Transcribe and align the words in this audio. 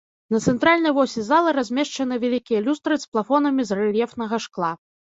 На 0.35 0.39
цэнтральнай 0.51 0.93
восі 0.99 1.25
залы 1.27 1.53
размешчаны 1.59 2.19
вялікія 2.25 2.65
люстры 2.71 3.01
з 3.07 3.13
плафонамі 3.15 3.61
з 3.71 3.83
рэльефнага 3.85 4.45
шкла. 4.51 4.77